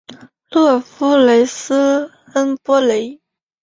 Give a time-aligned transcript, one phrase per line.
[0.49, 3.21] 勒夫雷斯恩波雷。